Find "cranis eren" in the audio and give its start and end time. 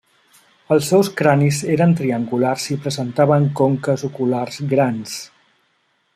1.19-1.93